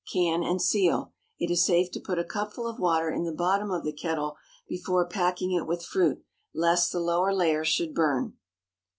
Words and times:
Can 0.11 0.41
and 0.41 0.59
seal. 0.59 1.13
It 1.37 1.51
is 1.51 1.63
safe 1.63 1.91
to 1.91 1.99
put 1.99 2.17
a 2.17 2.23
cupful 2.23 2.65
of 2.67 2.79
water 2.79 3.11
in 3.11 3.23
the 3.23 3.31
bottom 3.31 3.69
of 3.69 3.83
the 3.83 3.93
kettle 3.93 4.35
before 4.67 5.07
packing 5.07 5.51
it 5.51 5.67
with 5.67 5.85
fruit, 5.85 6.23
lest 6.55 6.91
the 6.91 6.99
lower 6.99 7.31
layer 7.31 7.63
should 7.63 7.93
burn. 7.93 8.33